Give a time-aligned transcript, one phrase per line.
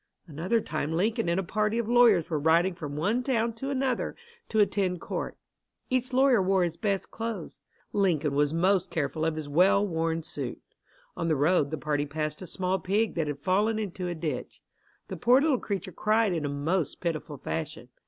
[0.25, 4.15] Another time Lincoln and a party of lawyers were riding from one town to another
[4.49, 5.37] to attend court.
[5.91, 7.59] Each lawyer wore his best clothes.
[7.93, 10.59] Lincoln was most careful of his well worn suit.
[11.15, 14.63] On the road the party passed a small pig that had fallen into a ditch.
[15.07, 17.89] The poor little creature cried in a most pitiful fashion.